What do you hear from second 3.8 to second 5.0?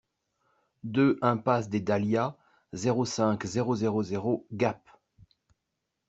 zéro Gap